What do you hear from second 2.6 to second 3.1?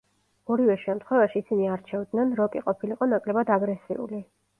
ყოფილიყო